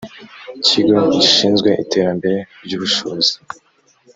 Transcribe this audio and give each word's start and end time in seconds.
kigo 0.65 0.97
gishinzwe 1.13 1.69
iterambere 1.83 2.37
ry 2.65 2.73
ubushobozi 2.77 3.33